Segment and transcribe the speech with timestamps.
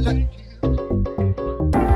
[0.00, 1.93] la you.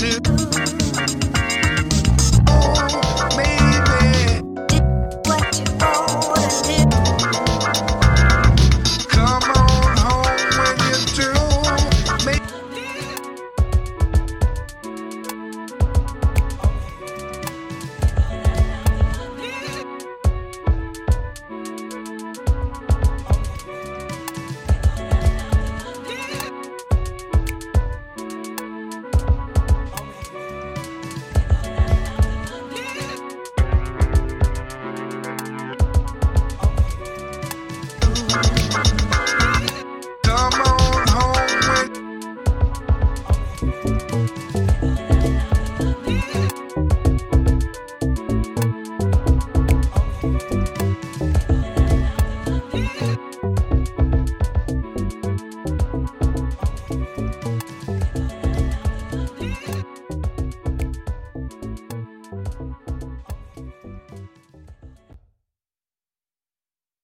[0.00, 0.29] Do